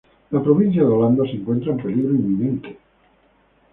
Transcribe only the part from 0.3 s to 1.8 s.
La provincia de Holanda se encuentra en